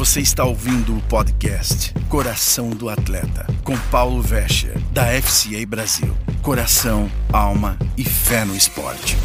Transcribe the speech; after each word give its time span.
Você 0.00 0.20
está 0.22 0.46
ouvindo 0.46 0.96
o 0.96 1.02
podcast 1.10 1.92
Coração 2.08 2.70
do 2.70 2.88
Atleta, 2.88 3.46
com 3.62 3.76
Paulo 3.90 4.22
Vescher, 4.22 4.72
da 4.94 5.04
FCA 5.20 5.66
Brasil. 5.68 6.16
Coração, 6.42 7.06
alma 7.30 7.78
e 7.98 8.02
fé 8.02 8.46
no 8.46 8.56
esporte. 8.56 9.18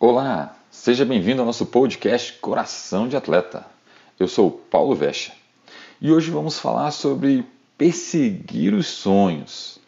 Olá, 0.00 0.56
seja 0.70 1.04
bem-vindo 1.04 1.42
ao 1.42 1.46
nosso 1.46 1.66
podcast 1.66 2.32
Coração 2.40 3.08
de 3.08 3.14
Atleta. 3.14 3.66
Eu 4.18 4.26
sou 4.26 4.50
Paulo 4.50 4.94
Vescher 4.94 5.34
e 6.00 6.10
hoje 6.10 6.30
vamos 6.30 6.58
falar 6.58 6.92
sobre 6.92 7.44
perseguir 7.76 8.72
os 8.72 8.86
sonhos. 8.86 9.78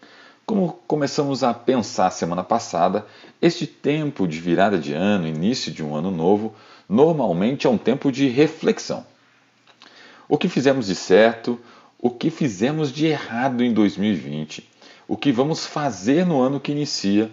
Como 0.44 0.78
começamos 0.86 1.42
a 1.42 1.54
pensar 1.54 2.10
semana 2.10 2.44
passada, 2.44 3.06
este 3.40 3.66
tempo 3.66 4.28
de 4.28 4.38
virada 4.40 4.78
de 4.78 4.92
ano, 4.92 5.26
início 5.26 5.72
de 5.72 5.82
um 5.82 5.96
ano 5.96 6.10
novo, 6.10 6.54
normalmente 6.88 7.66
é 7.66 7.70
um 7.70 7.78
tempo 7.78 8.10
de 8.10 8.28
reflexão. 8.28 9.06
O 10.28 10.38
que 10.38 10.48
fizemos 10.48 10.86
de 10.86 10.94
certo, 10.94 11.60
o 11.98 12.10
que 12.10 12.30
fizemos 12.30 12.92
de 12.92 13.06
errado 13.06 13.62
em 13.62 13.72
2020, 13.72 14.68
o 15.06 15.16
que 15.16 15.32
vamos 15.32 15.66
fazer 15.66 16.26
no 16.26 16.40
ano 16.40 16.60
que 16.60 16.72
inicia, 16.72 17.30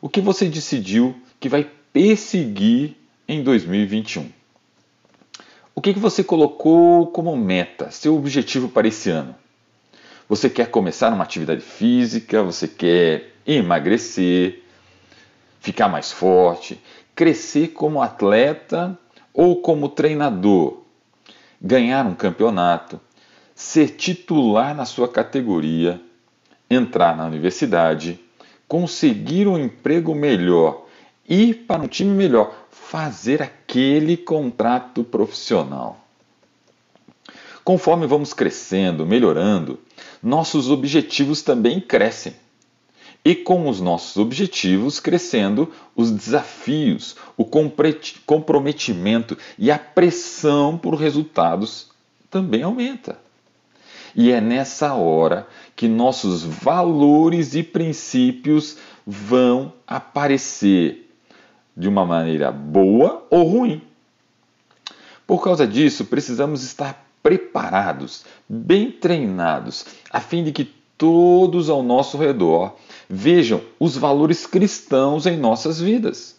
o 0.00 0.08
que 0.08 0.20
você 0.20 0.48
decidiu 0.48 1.14
que 1.40 1.48
vai 1.48 1.70
perseguir 1.92 2.96
em 3.28 3.42
2021. 3.42 4.30
O 5.74 5.80
que, 5.80 5.92
que 5.92 5.98
você 5.98 6.24
colocou 6.24 7.06
como 7.08 7.36
meta, 7.36 7.90
seu 7.90 8.16
objetivo 8.16 8.68
para 8.68 8.88
esse 8.88 9.10
ano? 9.10 9.34
Você 10.28 10.48
quer 10.48 10.70
começar 10.70 11.12
uma 11.12 11.22
atividade 11.22 11.60
física, 11.60 12.42
você 12.42 12.66
quer 12.66 13.34
emagrecer, 13.46 14.62
ficar 15.60 15.88
mais 15.88 16.10
forte, 16.10 16.80
crescer 17.16 17.68
como 17.68 18.02
atleta 18.02 18.96
ou 19.32 19.62
como 19.62 19.88
treinador, 19.88 20.82
ganhar 21.60 22.04
um 22.06 22.14
campeonato, 22.14 23.00
ser 23.54 23.96
titular 23.96 24.74
na 24.74 24.84
sua 24.84 25.08
categoria, 25.08 25.98
entrar 26.68 27.16
na 27.16 27.24
universidade, 27.24 28.20
conseguir 28.68 29.48
um 29.48 29.58
emprego 29.58 30.14
melhor, 30.14 30.86
ir 31.26 31.64
para 31.66 31.82
um 31.82 31.88
time 31.88 32.10
melhor, 32.10 32.54
fazer 32.70 33.42
aquele 33.42 34.18
contrato 34.18 35.02
profissional. 35.02 35.98
Conforme 37.64 38.06
vamos 38.06 38.34
crescendo, 38.34 39.06
melhorando, 39.06 39.80
nossos 40.22 40.70
objetivos 40.70 41.40
também 41.40 41.80
crescem. 41.80 42.34
E 43.26 43.34
com 43.34 43.68
os 43.68 43.80
nossos 43.80 44.16
objetivos 44.18 45.00
crescendo, 45.00 45.72
os 45.96 46.12
desafios, 46.12 47.16
o 47.36 47.44
comprometimento 48.24 49.36
e 49.58 49.68
a 49.68 49.76
pressão 49.76 50.78
por 50.78 50.94
resultados 50.94 51.90
também 52.30 52.62
aumenta. 52.62 53.18
E 54.14 54.30
é 54.30 54.40
nessa 54.40 54.94
hora 54.94 55.48
que 55.74 55.88
nossos 55.88 56.44
valores 56.44 57.56
e 57.56 57.64
princípios 57.64 58.76
vão 59.04 59.72
aparecer 59.84 61.12
de 61.76 61.88
uma 61.88 62.06
maneira 62.06 62.52
boa 62.52 63.26
ou 63.28 63.42
ruim. 63.42 63.82
Por 65.26 65.42
causa 65.42 65.66
disso, 65.66 66.04
precisamos 66.04 66.62
estar 66.62 67.04
preparados, 67.24 68.24
bem 68.48 68.92
treinados, 68.92 69.84
a 70.12 70.20
fim 70.20 70.44
de 70.44 70.52
que 70.52 70.76
todos 70.98 71.68
ao 71.68 71.82
nosso 71.82 72.16
redor 72.16 72.74
vejam 73.08 73.60
os 73.78 73.96
valores 73.96 74.46
cristãos 74.46 75.26
em 75.26 75.36
nossas 75.36 75.80
vidas. 75.80 76.36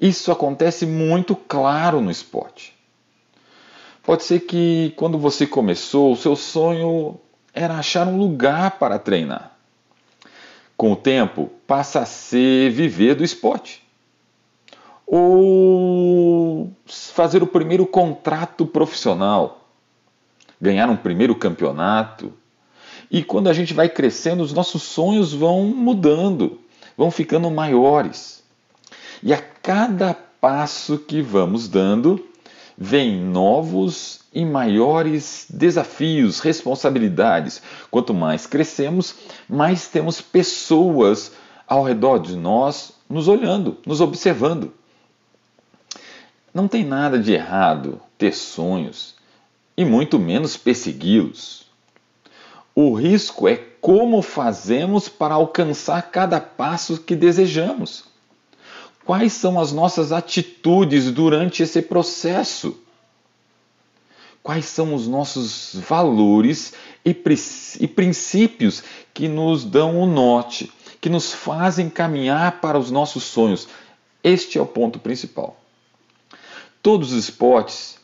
Isso 0.00 0.30
acontece 0.30 0.84
muito 0.86 1.34
claro 1.34 2.00
no 2.00 2.10
esporte. 2.10 2.74
Pode 4.02 4.24
ser 4.24 4.40
que 4.40 4.92
quando 4.96 5.18
você 5.18 5.46
começou, 5.46 6.12
o 6.12 6.16
seu 6.16 6.36
sonho 6.36 7.18
era 7.52 7.74
achar 7.74 8.06
um 8.06 8.18
lugar 8.18 8.78
para 8.78 8.98
treinar. 8.98 9.56
Com 10.76 10.92
o 10.92 10.96
tempo, 10.96 11.50
passa 11.66 12.00
a 12.00 12.06
ser 12.06 12.70
viver 12.70 13.14
do 13.14 13.24
esporte 13.24 13.82
ou 15.06 16.70
fazer 16.86 17.42
o 17.42 17.46
primeiro 17.46 17.86
contrato 17.86 18.66
profissional, 18.66 19.68
ganhar 20.60 20.90
um 20.90 20.96
primeiro 20.96 21.34
campeonato. 21.34 22.32
E 23.10 23.22
quando 23.22 23.48
a 23.48 23.52
gente 23.52 23.72
vai 23.72 23.88
crescendo, 23.88 24.42
os 24.42 24.52
nossos 24.52 24.82
sonhos 24.82 25.32
vão 25.32 25.66
mudando, 25.66 26.60
vão 26.96 27.10
ficando 27.10 27.50
maiores. 27.50 28.42
E 29.22 29.32
a 29.32 29.40
cada 29.40 30.14
passo 30.14 30.98
que 30.98 31.22
vamos 31.22 31.68
dando, 31.68 32.24
vem 32.76 33.16
novos 33.16 34.20
e 34.32 34.44
maiores 34.44 35.46
desafios, 35.48 36.40
responsabilidades. 36.40 37.62
Quanto 37.90 38.12
mais 38.12 38.46
crescemos, 38.46 39.14
mais 39.48 39.88
temos 39.88 40.20
pessoas 40.20 41.32
ao 41.66 41.82
redor 41.82 42.18
de 42.18 42.36
nós 42.36 42.92
nos 43.08 43.28
olhando, 43.28 43.78
nos 43.86 44.00
observando. 44.00 44.72
Não 46.52 46.68
tem 46.68 46.84
nada 46.84 47.18
de 47.18 47.32
errado 47.32 48.00
ter 48.16 48.32
sonhos 48.32 49.14
e 49.76 49.84
muito 49.84 50.18
menos 50.18 50.56
persegui-los. 50.56 51.65
O 52.78 52.92
risco 52.92 53.48
é 53.48 53.56
como 53.80 54.20
fazemos 54.20 55.08
para 55.08 55.34
alcançar 55.34 56.10
cada 56.10 56.38
passo 56.38 56.98
que 56.98 57.16
desejamos. 57.16 58.04
Quais 59.02 59.32
são 59.32 59.58
as 59.58 59.72
nossas 59.72 60.12
atitudes 60.12 61.10
durante 61.10 61.62
esse 61.62 61.80
processo? 61.80 62.78
Quais 64.42 64.66
são 64.66 64.94
os 64.94 65.08
nossos 65.08 65.74
valores 65.76 66.74
e, 67.02 67.14
princípios 67.14 68.82
que 69.14 69.26
nos 69.26 69.64
dão 69.64 69.98
o 69.98 70.04
norte, 70.04 70.70
que 71.00 71.08
nos 71.08 71.32
fazem 71.32 71.88
caminhar 71.88 72.60
para 72.60 72.78
os 72.78 72.90
nossos 72.90 73.24
sonhos? 73.24 73.66
Este 74.22 74.58
é 74.58 74.60
o 74.60 74.66
ponto 74.66 74.98
principal. 74.98 75.58
Todos 76.82 77.12
os 77.12 77.24
esportes 77.24 77.98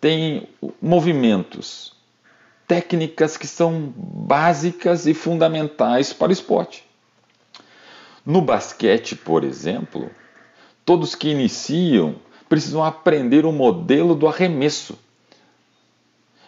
têm 0.00 0.46
movimentos, 0.80 1.93
técnicas 2.66 3.36
que 3.36 3.46
são 3.46 3.92
básicas 3.96 5.06
e 5.06 5.14
fundamentais 5.14 6.12
para 6.12 6.30
o 6.30 6.32
esporte. 6.32 6.84
No 8.24 8.40
basquete, 8.40 9.14
por 9.14 9.44
exemplo, 9.44 10.10
todos 10.84 11.14
que 11.14 11.28
iniciam 11.28 12.16
precisam 12.48 12.84
aprender 12.84 13.44
o 13.44 13.52
modelo 13.52 14.14
do 14.14 14.28
arremesso. 14.28 14.98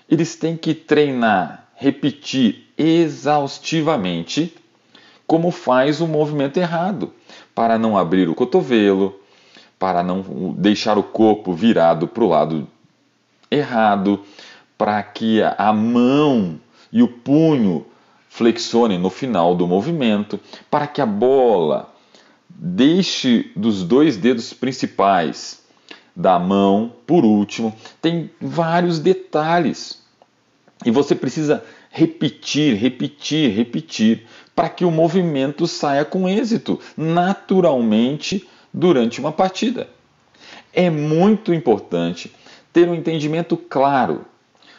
Eles 0.09 0.37
têm 0.37 0.56
que 0.56 0.72
treinar, 0.75 1.69
repetir 1.75 2.72
exaustivamente 2.78 4.54
como 5.27 5.50
faz 5.50 6.00
o 6.00 6.06
movimento 6.06 6.56
errado, 6.59 7.12
para 7.54 7.78
não 7.78 7.98
abrir 7.98 8.28
o 8.28 8.34
cotovelo, 8.34 9.21
para 9.78 10.03
não 10.03 10.54
deixar 10.56 10.97
o 10.97 11.03
corpo 11.03 11.53
virado 11.53 12.06
para 12.06 12.22
o 12.22 12.28
lado 12.28 12.69
errado, 13.50 14.25
para 14.77 15.03
que 15.03 15.43
a 15.43 15.73
mão 15.73 16.61
e 16.93 17.03
o 17.03 17.09
punho 17.09 17.87
flexionem 18.29 18.99
no 18.99 19.11
final 19.11 19.55
do 19.55 19.67
movimento, 19.67 20.39
para 20.71 20.87
que 20.87 21.01
a 21.01 21.07
bola 21.07 21.95
deixe 22.49 23.51
dos 23.57 23.83
dois 23.83 24.17
dedos 24.17 24.53
principais 24.53 25.65
da 26.15 26.39
mão 26.39 26.93
por 27.07 27.25
último. 27.25 27.75
Tem 28.01 28.31
vários 28.41 28.99
detalhes 28.99 30.03
e 30.85 30.91
você 30.91 31.15
precisa 31.15 31.65
repetir, 31.91 32.77
repetir, 32.77 33.55
repetir 33.55 34.27
para 34.55 34.69
que 34.69 34.85
o 34.85 34.91
movimento 34.91 35.67
saia 35.67 36.05
com 36.05 36.29
êxito, 36.29 36.81
naturalmente 36.97 38.47
durante 38.73 39.21
uma 39.21 39.33
partida. 39.33 39.89
É 40.72 40.91
muito 40.91 41.55
importante 41.55 42.31
ter 42.72 42.89
um 42.89 42.95
entendimento 42.95 43.57
claro 43.57 44.27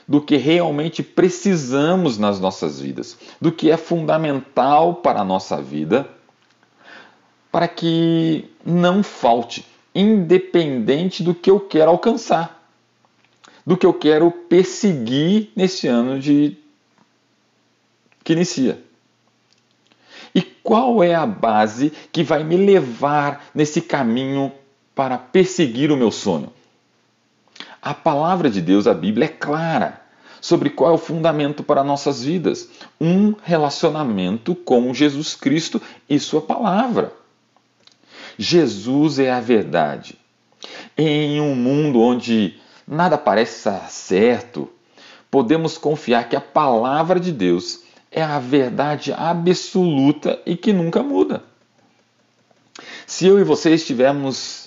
do 0.07 0.21
que 0.21 0.37
realmente 0.37 1.03
precisamos 1.03 2.17
nas 2.17 2.39
nossas 2.39 2.79
vidas, 2.79 3.17
do 3.41 3.51
que 3.51 3.69
é 3.69 3.75
fundamental 3.75 4.95
para 4.95 5.19
a 5.19 5.25
nossa 5.25 5.61
vida, 5.61 6.09
para 7.51 7.67
que 7.67 8.45
não 8.65 9.03
falte, 9.03 9.65
independente 9.93 11.23
do 11.23 11.35
que 11.35 11.49
eu 11.49 11.59
quero 11.59 11.91
alcançar, 11.91 12.69
do 13.65 13.75
que 13.75 13.85
eu 13.85 13.93
quero 13.93 14.31
perseguir 14.31 15.51
nesse 15.55 15.87
ano 15.87 16.19
de 16.19 16.55
que 18.23 18.33
inicia. 18.33 18.81
E 20.33 20.41
qual 20.41 21.03
é 21.03 21.15
a 21.15 21.25
base 21.25 21.91
que 22.11 22.23
vai 22.23 22.43
me 22.43 22.55
levar 22.55 23.49
nesse 23.53 23.81
caminho 23.81 24.51
para 24.93 25.17
perseguir 25.17 25.91
o 25.91 25.97
meu 25.97 26.11
sonho? 26.11 26.53
A 27.87 27.93
palavra 27.93 28.49
de 28.49 28.59
Deus, 28.59 28.85
a 28.85 28.93
Bíblia, 28.93 29.27
é 29.27 29.29
clara 29.29 30.01
sobre 30.41 30.69
qual 30.69 30.91
é 30.91 30.93
o 30.93 30.97
fundamento 30.97 31.63
para 31.63 31.85
nossas 31.85 32.21
vidas: 32.21 32.67
um 32.99 33.33
relacionamento 33.41 34.53
com 34.53 34.93
Jesus 34.93 35.35
Cristo 35.35 35.81
e 36.09 36.19
Sua 36.19 36.41
palavra. 36.41 37.13
Jesus 38.37 39.19
é 39.19 39.31
a 39.31 39.39
verdade. 39.39 40.19
Em 40.97 41.39
um 41.39 41.55
mundo 41.55 42.01
onde 42.01 42.59
nada 42.85 43.17
parece 43.17 43.55
estar 43.59 43.89
certo, 43.89 44.69
podemos 45.31 45.77
confiar 45.77 46.27
que 46.27 46.35
a 46.35 46.41
palavra 46.41 47.21
de 47.21 47.31
Deus 47.31 47.83
é 48.11 48.21
a 48.21 48.37
verdade 48.37 49.13
absoluta 49.13 50.41
e 50.45 50.57
que 50.57 50.73
nunca 50.73 51.01
muda. 51.01 51.41
Se 53.05 53.25
eu 53.25 53.39
e 53.39 53.45
você 53.45 53.73
estivermos 53.73 54.66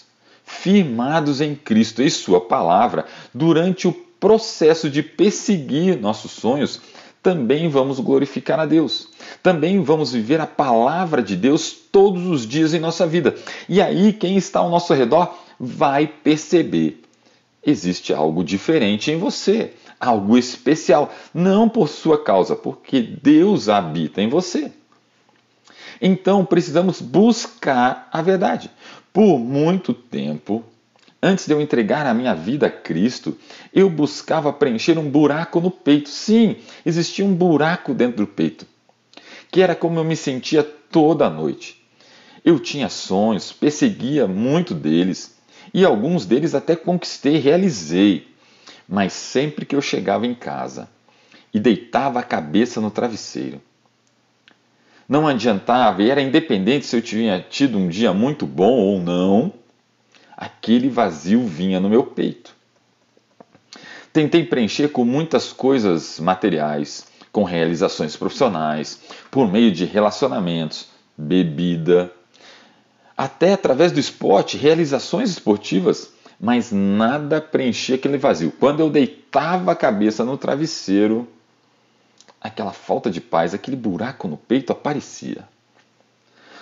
firmados 0.51 1.41
em 1.41 1.55
Cristo 1.55 2.03
e 2.03 2.11
Sua 2.11 2.41
palavra 2.41 3.07
durante 3.33 3.87
o 3.87 3.93
processo 3.93 4.91
de 4.91 5.03
perseguir 5.03 5.99
nossos 5.99 6.33
sonhos, 6.33 6.81
também 7.23 7.69
vamos 7.69 8.01
glorificar 8.01 8.59
a 8.59 8.67
Deus. 8.67 9.09
Também 9.43 9.83
vamos 9.83 10.13
viver 10.13 10.41
a 10.41 10.47
palavra 10.47 11.23
de 11.23 11.37
Deus 11.37 11.73
todos 11.73 12.27
os 12.27 12.47
dias 12.47 12.75
em 12.75 12.81
nossa 12.81 13.07
vida. 13.07 13.35
E 13.69 13.81
aí, 13.81 14.13
quem 14.13 14.37
está 14.37 14.61
ao 14.61 14.71
nosso 14.71 14.93
redor 14.93 15.35
vai 15.59 16.07
perceber: 16.07 17.01
existe 17.65 18.13
algo 18.13 18.43
diferente 18.43 19.11
em 19.11 19.19
você, 19.19 19.73
algo 19.99 20.37
especial, 20.37 21.13
não 21.33 21.69
por 21.69 21.89
sua 21.89 22.23
causa, 22.23 22.57
porque 22.57 23.01
Deus 23.01 23.69
habita 23.69 24.21
em 24.21 24.29
você. 24.29 24.73
Então 26.01 26.45
precisamos 26.45 27.01
buscar 27.01 28.09
a 28.13 28.23
verdade. 28.23 28.71
Por 29.13 29.39
muito 29.39 29.93
tempo, 29.93 30.65
antes 31.23 31.47
de 31.47 31.53
eu 31.53 31.61
entregar 31.61 32.07
a 32.07 32.15
minha 32.15 32.35
vida 32.35 32.67
a 32.67 32.71
Cristo, 32.71 33.37
eu 33.75 33.91
buscava 33.91 34.53
preencher 34.53 34.99
um 34.99 35.11
buraco 35.11 35.61
no 35.61 35.71
peito. 35.71 36.09
Sim, 36.09 36.57
existia 36.87 37.25
um 37.25 37.35
buraco 37.35 37.93
dentro 37.93 38.19
do 38.19 38.27
peito, 38.27 38.67
que 39.51 39.61
era 39.61 39.75
como 39.75 39.99
eu 39.99 40.05
me 40.05 40.17
sentia 40.17 40.63
toda 40.63 41.29
noite. 41.29 41.81
Eu 42.45 42.59
tinha 42.59 42.89
sonhos, 42.89 43.53
perseguia 43.53 44.27
muito 44.27 44.75
deles, 44.75 45.37
e 45.75 45.85
alguns 45.85 46.25
deles 46.25 46.55
até 46.55 46.75
conquistei, 46.75 47.37
realizei. 47.37 48.29
Mas 48.89 49.13
sempre 49.13 49.67
que 49.67 49.77
eu 49.77 49.83
chegava 49.83 50.27
em 50.27 50.35
casa 50.35 50.89
e 51.53 51.61
deitava 51.61 52.21
a 52.21 52.25
cabeça 52.25 52.81
no 52.81 52.91
travesseiro, 52.91 53.61
não 55.11 55.27
adiantava, 55.27 56.05
e 56.05 56.09
era 56.09 56.23
independente 56.23 56.87
se 56.87 56.97
eu 56.97 57.03
tinha 57.03 57.45
tido 57.51 57.77
um 57.77 57.89
dia 57.89 58.13
muito 58.13 58.47
bom 58.47 58.79
ou 58.79 59.01
não, 59.01 59.53
aquele 60.37 60.89
vazio 60.89 61.45
vinha 61.45 61.81
no 61.81 61.89
meu 61.89 62.05
peito. 62.05 62.55
Tentei 64.13 64.45
preencher 64.45 64.91
com 64.91 65.05
muitas 65.05 65.53
coisas 65.53 66.21
materiais, 66.21 67.09
com 67.33 67.43
realizações 67.43 68.15
profissionais, 68.15 69.01
por 69.33 69.51
meio 69.51 69.73
de 69.73 69.85
relacionamentos, 69.85 70.87
bebida, 71.19 72.13
até 73.17 73.55
através 73.55 73.91
do 73.91 73.99
esporte, 73.99 74.57
realizações 74.57 75.31
esportivas, 75.31 76.13
mas 76.41 76.71
nada 76.71 77.41
preenchia 77.41 77.97
aquele 77.97 78.17
vazio. 78.17 78.53
Quando 78.61 78.79
eu 78.79 78.89
deitava 78.89 79.73
a 79.73 79.77
cabeça 79.77 80.25
no 80.25 80.39
travesseiro, 80.39 81.27
aquela 82.41 82.73
falta 82.73 83.11
de 83.11 83.21
paz, 83.21 83.53
aquele 83.53 83.77
buraco 83.77 84.27
no 84.27 84.37
peito 84.37 84.73
aparecia. 84.73 85.45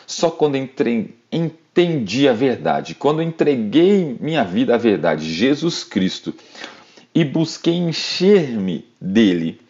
Só 0.06 0.30
quando 0.30 0.56
entrei, 0.56 1.16
entendi 1.30 2.28
a 2.28 2.32
verdade, 2.32 2.94
quando 2.94 3.22
entreguei 3.22 4.16
minha 4.20 4.42
vida 4.42 4.74
à 4.74 4.78
verdade, 4.78 5.32
Jesus 5.32 5.84
Cristo, 5.84 6.34
e 7.14 7.24
busquei 7.24 7.74
encher-me 7.74 8.86
dele, 9.00 9.60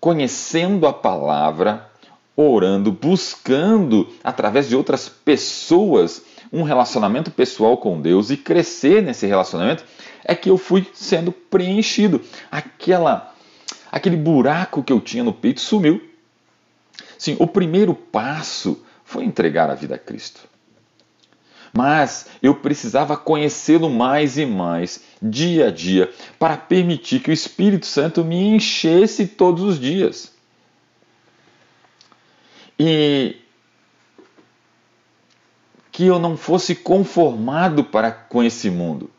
conhecendo 0.00 0.86
a 0.86 0.92
palavra, 0.92 1.88
orando, 2.36 2.90
buscando 2.90 4.08
através 4.22 4.68
de 4.68 4.74
outras 4.74 5.08
pessoas 5.08 6.22
um 6.52 6.62
relacionamento 6.62 7.30
pessoal 7.30 7.76
com 7.76 8.00
Deus 8.00 8.30
e 8.30 8.36
crescer 8.36 9.02
nesse 9.02 9.26
relacionamento, 9.26 9.84
é 10.24 10.34
que 10.34 10.50
eu 10.50 10.58
fui 10.58 10.86
sendo 10.92 11.32
preenchido. 11.32 12.20
Aquela 12.50 13.31
aquele 13.92 14.16
buraco 14.16 14.82
que 14.82 14.90
eu 14.90 15.00
tinha 15.00 15.22
no 15.22 15.34
peito 15.34 15.60
sumiu. 15.60 16.02
Sim, 17.18 17.36
o 17.38 17.46
primeiro 17.46 17.94
passo 17.94 18.82
foi 19.04 19.24
entregar 19.24 19.68
a 19.68 19.74
vida 19.74 19.96
a 19.96 19.98
Cristo. 19.98 20.40
Mas 21.74 22.26
eu 22.42 22.54
precisava 22.54 23.16
conhecê-lo 23.16 23.88
mais 23.90 24.36
e 24.38 24.46
mais, 24.46 25.04
dia 25.22 25.68
a 25.68 25.70
dia, 25.70 26.12
para 26.38 26.56
permitir 26.56 27.20
que 27.20 27.30
o 27.30 27.32
Espírito 27.32 27.86
Santo 27.86 28.24
me 28.24 28.36
enchesse 28.48 29.26
todos 29.26 29.62
os 29.62 29.78
dias. 29.78 30.32
E 32.78 33.36
que 35.90 36.06
eu 36.06 36.18
não 36.18 36.36
fosse 36.36 36.74
conformado 36.74 37.84
para 37.84 38.10
com 38.10 38.42
esse 38.42 38.70
mundo 38.70 39.10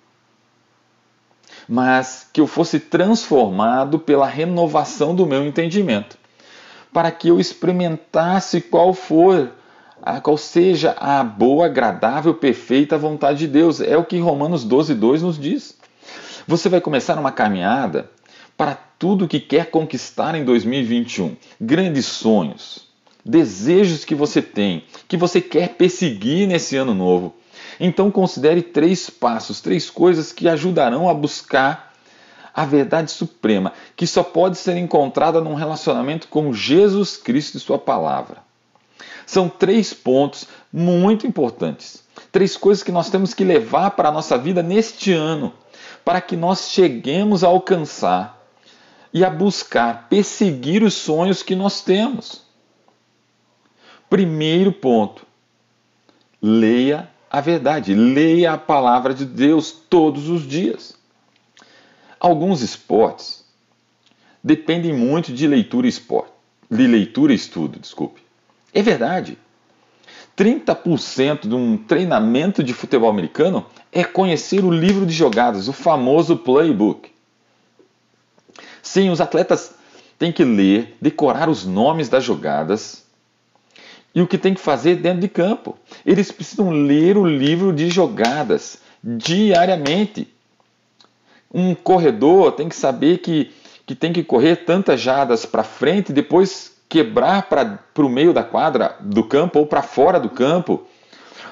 mas 1.68 2.28
que 2.32 2.42
eu 2.42 2.48
fosse 2.48 2.80
transformado 2.80 4.00
pela 4.00 4.28
renovação 4.28 5.16
do 5.16 5.26
meu 5.26 5.46
entendimento, 5.46 6.18
para 6.92 7.12
que 7.12 7.28
eu 7.28 7.40
experimentasse 7.40 8.62
qual 8.62 8.94
for, 8.94 9.52
qual 10.22 10.38
seja 10.38 10.96
a 11.00 11.24
boa, 11.24 11.66
agradável, 11.66 12.34
perfeita 12.34 12.98
vontade 12.98 13.40
de 13.40 13.48
Deus. 13.48 13.82
É 13.82 13.98
o 13.98 14.04
que 14.04 14.20
Romanos 14.20 14.64
12, 14.64 14.94
2 14.94 15.22
nos 15.24 15.40
diz. 15.40 15.78
Você 16.48 16.70
vai 16.70 16.82
começar 16.82 17.18
uma 17.18 17.32
caminhada 17.32 18.10
para 18.58 18.76
tudo 18.76 19.28
que 19.28 19.40
quer 19.40 19.72
conquistar 19.72 20.36
em 20.36 20.44
2021. 20.44 21.36
Grandes 21.60 22.06
sonhos, 22.06 22.88
desejos 23.26 24.06
que 24.06 24.14
você 24.14 24.42
tem, 24.42 24.84
que 25.08 25.18
você 25.18 25.42
quer 25.42 25.70
perseguir 25.70 26.48
nesse 26.48 26.76
ano 26.76 26.94
novo. 26.94 27.34
Então 27.80 28.12
considere 28.12 28.62
três 28.62 29.10
passos, 29.10 29.62
três 29.62 29.90
coisas 29.90 30.32
que 30.32 30.48
ajudarão 30.48 31.10
a 31.10 31.14
buscar 31.14 31.94
a 32.54 32.66
verdade 32.66 33.12
suprema, 33.12 33.74
que 33.96 34.06
só 34.06 34.24
pode 34.24 34.58
ser 34.58 34.78
encontrada 34.78 35.42
num 35.42 35.56
relacionamento 35.56 36.28
com 36.28 36.54
Jesus 36.54 37.18
Cristo 37.18 37.58
e 37.58 37.60
Sua 37.60 37.80
palavra. 37.80 38.38
São 39.26 39.50
três 39.50 39.94
pontos 39.94 40.48
muito 40.72 41.26
importantes, 41.26 42.04
três 42.32 42.56
coisas 42.56 42.84
que 42.84 42.92
nós 42.92 43.10
temos 43.10 43.34
que 43.34 43.44
levar 43.44 43.92
para 43.92 44.10
a 44.10 44.12
nossa 44.12 44.38
vida 44.38 44.62
neste 44.62 45.12
ano, 45.12 45.54
para 46.06 46.22
que 46.22 46.36
nós 46.36 46.70
cheguemos 46.70 47.44
a 47.44 47.48
alcançar 47.48 48.44
e 49.14 49.24
a 49.24 49.30
buscar, 49.30 50.08
perseguir 50.10 50.84
os 50.84 50.94
sonhos 50.94 51.42
que 51.42 51.56
nós 51.56 51.82
temos. 51.82 52.42
Primeiro 54.10 54.72
ponto: 54.72 55.26
leia 56.42 57.10
a 57.34 57.42
verdade. 57.42 57.96
Leia 57.96 58.54
a 58.54 58.58
palavra 58.60 59.12
de 59.12 59.26
Deus 59.26 59.72
todos 59.72 60.30
os 60.30 60.48
dias. 60.48 60.96
Alguns 62.20 62.62
esportes 62.62 63.44
dependem 64.44 64.94
muito 64.94 65.34
de 65.34 65.48
leitura 65.48 65.88
e 65.88 65.90
esporte, 65.90 66.32
de 66.70 66.86
leitura 66.86 67.34
e 67.34 67.36
estudo, 67.36 67.80
desculpe. 67.80 68.22
É 68.72 68.84
verdade. 68.84 69.38
30% 70.38 71.48
de 71.48 71.56
um 71.56 71.76
treinamento 71.76 72.64
de 72.64 72.74
futebol 72.74 73.10
americano 73.10 73.66
é 73.92 74.04
conhecer 74.04 74.64
o 74.64 74.72
livro 74.72 75.06
de 75.06 75.14
jogadas, 75.14 75.68
o 75.68 75.74
famoso 75.74 76.38
playbook. 76.38 77.12
Sim, 78.82 79.10
os 79.10 79.20
atletas 79.20 79.74
têm 80.20 80.32
que 80.32 80.44
ler, 80.44 80.98
decorar 81.02 81.50
os 81.50 81.66
nomes 81.66 82.10
das 82.10 82.24
jogadas, 82.24 83.03
e 84.16 84.22
o 84.22 84.28
que 84.28 84.38
tem 84.38 84.54
que 84.54 84.62
fazer 84.62 84.96
dentro 84.96 85.22
de 85.22 85.28
campo. 85.28 85.78
Eles 86.06 86.32
precisam 86.32 86.70
ler 86.70 87.18
o 87.18 87.26
livro 87.26 87.74
de 87.74 87.90
jogadas 87.90 88.80
diariamente. 89.04 90.28
Um 91.52 91.74
corredor 91.74 92.52
tem 92.54 92.70
que 92.70 92.76
saber 92.76 93.20
que, 93.20 93.52
que 93.86 93.96
tem 93.96 94.14
que 94.14 94.24
correr 94.24 94.66
tantas 94.66 95.02
jadas 95.02 95.46
para 95.46 95.64
frente 95.64 96.10
e 96.10 96.14
depois 96.14 96.74
quebrar 96.88 97.44
para 97.50 97.80
o 97.98 98.10
meio 98.10 98.34
da 98.34 98.44
quadra 98.44 98.96
do 99.00 99.24
campo 99.24 99.60
ou 99.60 99.66
para 99.66 99.82
fora 99.82 100.20
do 100.20 100.30
campo. 100.30 100.84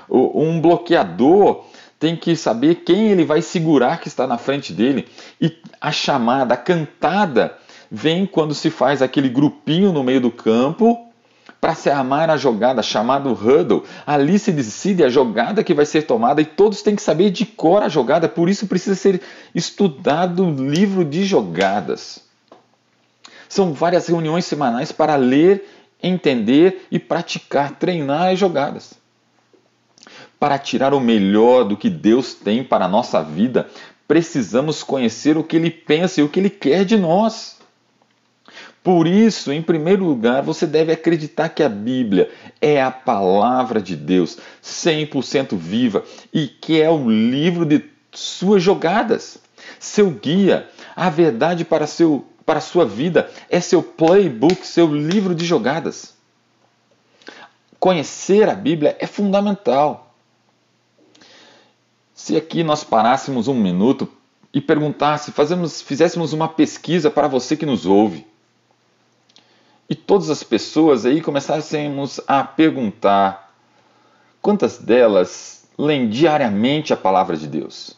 Um 0.09 0.59
bloqueador 0.61 1.65
tem 1.99 2.15
que 2.15 2.35
saber 2.35 2.75
quem 2.83 3.09
ele 3.09 3.23
vai 3.23 3.41
segurar 3.41 3.99
que 3.99 4.07
está 4.07 4.27
na 4.27 4.37
frente 4.37 4.73
dele. 4.73 5.07
E 5.39 5.55
a 5.79 5.91
chamada, 5.91 6.53
a 6.53 6.57
cantada, 6.57 7.57
vem 7.89 8.25
quando 8.25 8.53
se 8.53 8.69
faz 8.69 9.01
aquele 9.01 9.29
grupinho 9.29 9.91
no 9.91 10.03
meio 10.03 10.21
do 10.21 10.31
campo 10.31 11.10
para 11.61 11.75
se 11.75 11.91
armar 11.91 12.27
a 12.31 12.37
jogada, 12.37 12.81
chamado 12.81 13.31
huddle. 13.31 13.83
Ali 14.05 14.39
se 14.39 14.51
decide 14.51 15.03
a 15.03 15.09
jogada 15.09 15.63
que 15.63 15.75
vai 15.75 15.85
ser 15.85 16.01
tomada 16.01 16.41
e 16.41 16.45
todos 16.45 16.81
têm 16.81 16.95
que 16.95 17.03
saber 17.03 17.29
de 17.29 17.45
cor 17.45 17.83
a 17.83 17.87
jogada, 17.87 18.27
por 18.27 18.49
isso 18.49 18.65
precisa 18.65 18.95
ser 18.95 19.21
estudado 19.53 20.43
o 20.43 20.69
livro 20.69 21.05
de 21.05 21.23
jogadas. 21.23 22.19
São 23.47 23.73
várias 23.73 24.07
reuniões 24.07 24.45
semanais 24.45 24.91
para 24.91 25.15
ler, 25.15 25.63
entender 26.01 26.87
e 26.89 26.97
praticar, 26.97 27.75
treinar 27.75 28.29
as 28.29 28.39
jogadas. 28.39 28.95
Para 30.39 30.57
tirar 30.57 30.95
o 30.95 30.99
melhor 30.99 31.63
do 31.63 31.77
que 31.77 31.91
Deus 31.91 32.33
tem 32.33 32.63
para 32.63 32.85
a 32.85 32.89
nossa 32.89 33.21
vida, 33.21 33.69
precisamos 34.07 34.81
conhecer 34.81 35.37
o 35.37 35.43
que 35.43 35.57
Ele 35.57 35.69
pensa 35.69 36.21
e 36.21 36.23
o 36.23 36.29
que 36.29 36.39
Ele 36.39 36.49
quer 36.49 36.83
de 36.83 36.97
nós. 36.97 37.60
Por 38.83 39.05
isso, 39.05 39.51
em 39.51 39.61
primeiro 39.61 40.03
lugar, 40.03 40.41
você 40.41 40.65
deve 40.65 40.91
acreditar 40.91 41.49
que 41.49 41.61
a 41.61 41.69
Bíblia 41.69 42.31
é 42.59 42.81
a 42.81 42.89
palavra 42.89 43.79
de 43.79 43.95
Deus, 43.95 44.39
100% 44.63 45.55
viva, 45.55 46.03
e 46.33 46.47
que 46.47 46.81
é 46.81 46.89
o 46.89 47.09
livro 47.09 47.63
de 47.63 47.85
suas 48.11 48.63
jogadas, 48.63 49.37
seu 49.79 50.09
guia, 50.09 50.67
a 50.95 51.09
verdade 51.09 51.63
para, 51.63 51.85
seu, 51.85 52.25
para 52.43 52.57
a 52.57 52.61
sua 52.61 52.83
vida 52.85 53.29
é 53.49 53.59
seu 53.59 53.83
playbook, 53.83 54.65
seu 54.65 54.87
livro 54.93 55.35
de 55.35 55.45
jogadas. 55.45 56.15
Conhecer 57.79 58.49
a 58.49 58.55
Bíblia 58.55 58.97
é 58.99 59.05
fundamental. 59.05 60.15
Se 62.13 62.35
aqui 62.35 62.63
nós 62.63 62.83
parássemos 62.83 63.47
um 63.47 63.55
minuto 63.55 64.07
e 64.53 64.59
perguntasse, 64.59 65.31
fizéssemos 65.85 66.33
uma 66.33 66.47
pesquisa 66.47 67.09
para 67.09 67.27
você 67.27 67.55
que 67.55 67.65
nos 67.65 67.85
ouve, 67.85 68.27
e 69.91 69.95
todas 69.95 70.29
as 70.29 70.41
pessoas 70.41 71.05
aí 71.05 71.19
começássemos 71.19 72.21
a 72.25 72.45
perguntar 72.45 73.53
quantas 74.41 74.77
delas 74.77 75.67
leem 75.77 76.07
diariamente 76.07 76.93
a 76.93 76.97
palavra 76.97 77.35
de 77.35 77.45
Deus? 77.45 77.97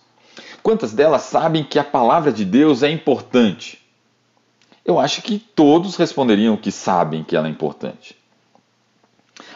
Quantas 0.64 0.92
delas 0.92 1.22
sabem 1.22 1.64
que 1.64 1.78
a 1.78 1.84
palavra 1.84 2.32
de 2.32 2.44
Deus 2.44 2.82
é 2.82 2.90
importante? 2.90 3.80
Eu 4.84 5.00
acho 5.00 5.22
que 5.22 5.38
todos 5.38 5.96
responderiam 5.96 6.58
que 6.58 6.72
sabem 6.72 7.24
que 7.24 7.36
ela 7.36 7.46
é 7.48 7.52
importante. 7.52 8.18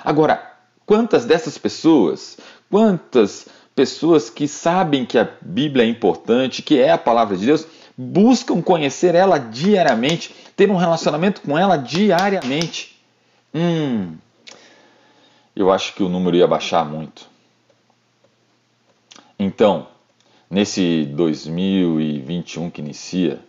Agora, 0.06 0.58
quantas 0.86 1.25
dessas 1.25 1.58
pessoas, 1.58 2.38
quantas 2.70 3.48
pessoas 3.74 4.29
que 4.29 4.48
sabem 4.48 5.08
que 5.08 5.17
a 5.17 5.27
Bíblia 5.41 5.86
é 5.86 5.89
importante, 5.89 6.62
que 6.62 6.79
é 6.79 6.91
a 6.91 7.00
palavra 7.00 7.36
de 7.36 7.48
Deus, 7.48 7.65
buscam 7.97 8.61
conhecer 8.61 9.15
ela 9.15 9.39
diariamente, 9.39 10.35
ter 10.55 10.69
um 10.69 10.75
relacionamento 10.75 11.41
com 11.41 11.57
ela 11.57 11.77
diariamente? 11.77 13.01
Hum, 13.53 14.15
eu 15.55 15.71
acho 15.71 15.95
que 15.95 16.03
o 16.03 16.09
número 16.09 16.37
ia 16.37 16.47
baixar 16.47 16.85
muito. 16.85 17.27
Então, 19.39 19.87
nesse 20.49 21.05
2021 21.05 22.69
que 22.69 22.81
inicia, 22.81 23.39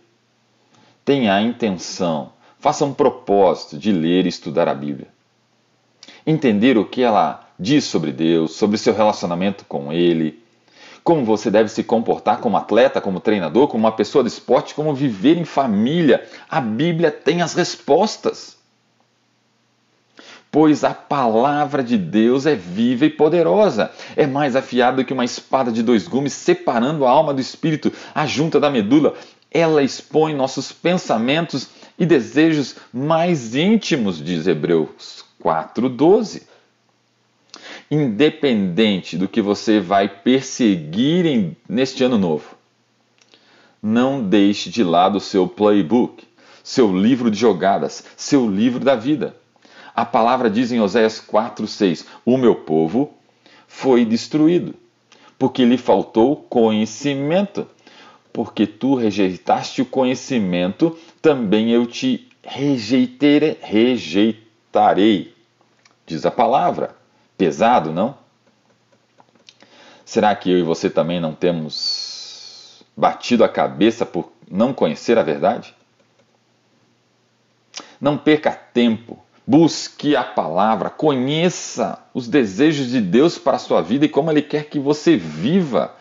tenha 1.05 1.35
a 1.35 1.41
intenção, 1.41 2.31
faça 2.59 2.85
um 2.85 2.93
propósito 2.93 3.77
de 3.77 3.91
ler 3.91 4.25
e 4.25 4.29
estudar 4.29 4.67
a 4.67 4.73
Bíblia. 4.73 5.07
Entender 6.25 6.77
o 6.77 6.85
que 6.85 7.01
ela 7.01 7.47
diz 7.59 7.83
sobre 7.83 8.11
Deus, 8.11 8.55
sobre 8.55 8.77
seu 8.77 8.93
relacionamento 8.93 9.65
com 9.65 9.91
Ele, 9.91 10.43
como 11.03 11.25
você 11.25 11.49
deve 11.49 11.69
se 11.69 11.83
comportar 11.83 12.39
como 12.39 12.57
atleta, 12.57 13.01
como 13.01 13.19
treinador, 13.19 13.67
como 13.67 13.85
uma 13.85 13.91
pessoa 13.91 14.23
de 14.23 14.29
esporte, 14.29 14.75
como 14.75 14.93
viver 14.93 15.37
em 15.37 15.45
família. 15.45 16.23
A 16.49 16.59
Bíblia 16.61 17.11
tem 17.11 17.41
as 17.41 17.53
respostas 17.53 18.59
pois 20.51 20.83
a 20.83 20.93
palavra 20.93 21.83
de 21.83 21.97
Deus 21.97 22.45
é 22.45 22.55
viva 22.55 23.05
e 23.05 23.09
poderosa, 23.09 23.91
é 24.15 24.25
mais 24.25 24.55
afiada 24.55 25.03
que 25.03 25.13
uma 25.13 25.25
espada 25.25 25.71
de 25.71 25.83
dois 25.83 26.07
gumes, 26.07 26.33
separando 26.33 27.05
a 27.05 27.09
alma 27.09 27.33
do 27.33 27.41
espírito, 27.41 27.91
a 28.13 28.25
junta 28.25 28.59
da 28.59 28.69
medula. 28.69 29.13
Ela 29.51 29.83
expõe 29.83 30.33
nossos 30.33 30.71
pensamentos 30.71 31.69
e 31.97 32.05
desejos 32.05 32.75
mais 32.93 33.55
íntimos, 33.55 34.23
diz 34.23 34.47
Hebreus 34.47 35.23
4:12. 35.41 36.48
Independente 37.91 39.17
do 39.17 39.27
que 39.27 39.41
você 39.41 39.79
vai 39.79 40.07
perseguir 40.07 41.25
em, 41.25 41.57
neste 41.67 42.03
ano 42.03 42.19
novo, 42.19 42.55
não 43.81 44.21
deixe 44.21 44.69
de 44.69 44.83
lado 44.83 45.17
o 45.17 45.21
seu 45.21 45.47
playbook, 45.47 46.23
seu 46.63 46.95
livro 46.95 47.31
de 47.31 47.39
jogadas, 47.39 48.03
seu 48.15 48.47
livro 48.47 48.85
da 48.85 48.95
vida. 48.95 49.35
A 49.95 50.05
palavra 50.05 50.51
diz 50.51 50.71
em 50.71 50.79
Oséias 50.79 51.19
4:6: 51.19 52.05
O 52.23 52.37
meu 52.37 52.53
povo 52.53 53.11
foi 53.67 54.05
destruído, 54.05 54.75
porque 55.39 55.65
lhe 55.65 55.77
faltou 55.77 56.35
conhecimento. 56.35 57.67
Porque 58.31 58.67
tu 58.67 58.93
rejeitaste 58.93 59.81
o 59.81 59.85
conhecimento, 59.85 60.95
também 61.19 61.71
eu 61.71 61.87
te 61.87 62.27
rejeitarei, 62.43 63.57
rejeitarei. 63.59 65.33
Diz 66.05 66.23
a 66.27 66.29
palavra. 66.29 66.98
Pesado, 67.39 67.91
não? 67.91 68.15
Será 70.05 70.35
que 70.35 70.51
eu 70.51 70.59
e 70.59 70.61
você 70.61 70.91
também 70.91 71.19
não 71.19 71.33
temos 71.33 72.83
batido 72.95 73.43
a 73.43 73.49
cabeça 73.49 74.05
por 74.05 74.31
não 74.47 74.75
conhecer 74.75 75.17
a 75.17 75.23
verdade? 75.23 75.73
Não 77.99 78.15
perca 78.15 78.51
tempo 78.51 79.19
Busque 79.49 80.15
a 80.15 80.23
palavra, 80.23 80.91
conheça 80.91 81.97
os 82.13 82.27
desejos 82.27 82.91
de 82.91 83.01
Deus 83.01 83.39
para 83.39 83.55
a 83.55 83.59
sua 83.59 83.81
vida 83.81 84.05
e 84.05 84.07
como 84.07 84.29
Ele 84.29 84.43
quer 84.43 84.65
que 84.65 84.77
você 84.77 85.17
viva. 85.17 85.95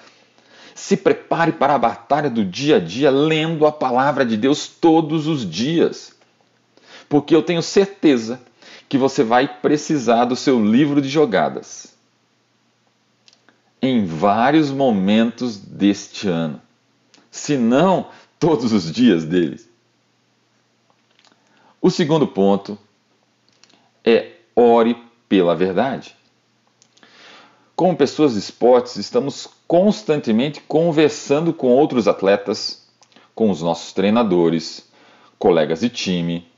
Se 0.74 0.98
prepare 0.98 1.52
para 1.52 1.74
a 1.74 1.78
batalha 1.78 2.28
do 2.28 2.44
dia 2.44 2.76
a 2.76 2.78
dia 2.78 3.10
lendo 3.10 3.66
a 3.66 3.72
palavra 3.72 4.26
de 4.26 4.36
Deus 4.36 4.68
todos 4.68 5.26
os 5.26 5.48
dias. 5.48 6.14
Porque 7.08 7.34
eu 7.34 7.42
tenho 7.42 7.62
certeza 7.62 8.38
que 8.88 8.96
você 8.96 9.22
vai 9.22 9.46
precisar 9.60 10.24
do 10.24 10.34
seu 10.34 10.64
livro 10.64 11.00
de 11.00 11.08
jogadas 11.08 11.96
em 13.80 14.04
vários 14.04 14.70
momentos 14.70 15.56
deste 15.56 16.28
ano, 16.28 16.60
se 17.30 17.56
não 17.56 18.08
todos 18.38 18.72
os 18.72 18.90
dias 18.90 19.24
deles. 19.24 19.68
O 21.80 21.90
segundo 21.90 22.26
ponto 22.26 22.76
é 24.04 24.32
ore 24.54 24.96
pela 25.28 25.54
verdade. 25.54 26.16
Como 27.76 27.96
pessoas 27.96 28.32
de 28.32 28.40
esportes, 28.40 28.96
estamos 28.96 29.48
constantemente 29.68 30.60
conversando 30.62 31.52
com 31.52 31.68
outros 31.68 32.08
atletas, 32.08 32.88
com 33.32 33.50
os 33.50 33.62
nossos 33.62 33.92
treinadores, 33.92 34.90
colegas 35.38 35.80
de 35.80 35.88
time, 35.88 36.48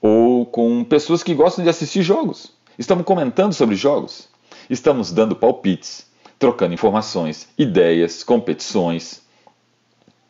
ou 0.00 0.46
com 0.46 0.82
pessoas 0.84 1.22
que 1.22 1.34
gostam 1.34 1.64
de 1.64 1.70
assistir 1.70 2.02
jogos. 2.02 2.52
Estamos 2.78 3.04
comentando 3.04 3.52
sobre 3.52 3.76
jogos, 3.76 4.28
estamos 4.68 5.12
dando 5.12 5.36
palpites, 5.36 6.06
trocando 6.38 6.74
informações, 6.74 7.48
ideias, 7.58 8.22
competições. 8.24 9.22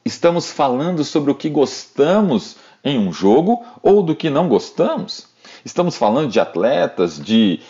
Estamos 0.05 0.51
falando 0.51 1.05
sobre 1.05 1.31
o 1.31 1.35
que 1.35 1.49
gostamos 1.49 2.57
em 2.83 2.99
um 2.99 3.13
jogo 3.13 3.65
ou 3.83 4.03
do 4.03 4.17
que 4.17 4.29
não 4.29 4.49
gostamos. 4.49 5.29
Estamos 5.65 5.97
falando 5.97 6.31
de 6.31 6.41
atletas, 6.41 7.21
de 7.21 7.61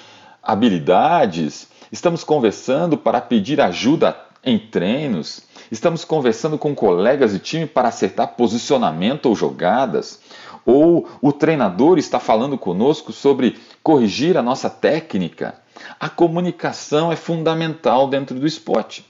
habilidades, 0.42 1.69
estamos 1.92 2.25
conversando 2.25 2.97
para 2.97 3.21
pedir 3.21 3.61
ajuda 3.61 4.16
em 4.42 4.59
treinos, 4.59 5.42
estamos 5.71 6.04
conversando 6.04 6.57
com 6.57 6.75
colegas 6.75 7.33
de 7.33 7.38
time 7.38 7.66
para 7.66 7.88
acertar 7.88 8.37
posicionamento 8.37 9.26
ou 9.26 9.37
jogadas, 9.37 10.21
ou 10.64 11.09
o 11.21 11.33
treinador 11.33 11.99
está 11.99 12.21
falando 12.21 12.57
conosco 12.59 13.12
sobre 13.12 13.59
corrigir 13.83 14.37
a 14.37 14.43
nossa 14.43 14.69
técnica. 14.69 15.55
A 15.99 16.09
comunicação 16.09 17.12
é 17.12 17.17
fundamental 17.17 18.09
dentro 18.09 18.38
do 18.38 18.47
esporte. 18.47 19.05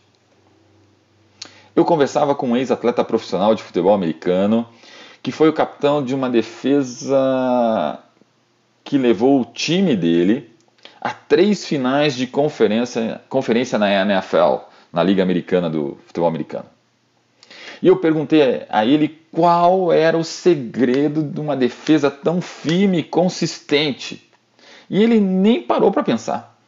Eu 1.75 1.85
conversava 1.85 2.35
com 2.35 2.51
um 2.51 2.57
ex-atleta 2.57 3.05
profissional 3.05 3.55
de 3.55 3.63
futebol 3.63 3.95
americano 3.95 4.67
que 5.23 5.31
foi 5.31 5.49
o 5.49 5.53
capitão 5.53 6.03
de 6.03 6.15
uma 6.15 6.31
defesa 6.31 7.99
que 8.83 8.97
levou 8.97 9.41
o 9.41 9.45
time 9.45 9.95
dele 9.95 10.51
a 11.01 11.11
três 11.11 11.65
finais 11.65 12.15
de 12.15 12.27
conferência, 12.27 13.21
conferência 13.29 13.79
na 13.79 13.91
NFL, 13.91 14.57
na 14.93 15.03
Liga 15.03 15.23
Americana 15.23 15.71
do 15.71 15.99
Futebol 16.07 16.29
Americano. 16.29 16.67
E 17.83 17.87
eu 17.87 17.97
perguntei 17.97 18.67
a 18.69 18.85
ele 18.85 19.21
qual 19.33 19.93
era 19.93 20.17
o 20.17 20.25
segredo 20.25 21.23
de 21.23 21.41
uma 21.41 21.57
defesa 21.57 22.11
tão 22.11 22.41
firme 22.41 22.99
e 22.99 23.05
consistente. 23.05 24.29
E 24.89 25.03
ele 25.03 25.21
nem 25.21 25.63
parou 25.63 25.91
para 25.91 26.03
pensar. 26.03 26.59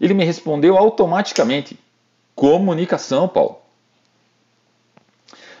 Ele 0.00 0.14
me 0.14 0.24
respondeu 0.24 0.76
automaticamente: 0.76 1.78
comunicação, 2.34 3.28
Paulo. 3.28 3.58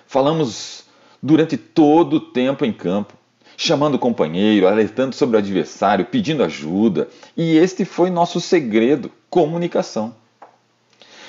Falamos 0.06 0.84
durante 1.22 1.56
todo 1.56 2.16
o 2.16 2.20
tempo 2.20 2.64
em 2.64 2.72
campo 2.72 3.14
chamando 3.56 3.94
o 3.94 3.98
companheiro, 3.98 4.66
alertando 4.66 5.14
sobre 5.14 5.36
o 5.36 5.38
adversário, 5.38 6.06
pedindo 6.06 6.42
ajuda. 6.42 7.08
E 7.36 7.56
este 7.56 7.84
foi 7.84 8.10
nosso 8.10 8.40
segredo: 8.40 9.10
comunicação. 9.30 10.14